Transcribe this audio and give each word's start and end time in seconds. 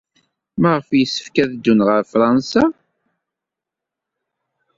Maɣef 0.61 0.87
ay 0.89 0.99
yessefk 1.01 1.35
ad 1.43 1.49
ddun 1.53 1.79
ɣer 1.87 2.01
Fṛansa? 2.11 2.63